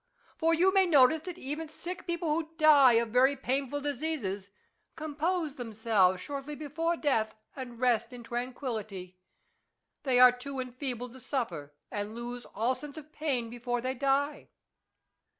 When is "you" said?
0.55-0.73